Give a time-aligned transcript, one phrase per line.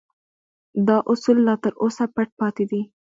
[0.87, 2.81] دا اصول لا تر اوسه پټ پاتې دي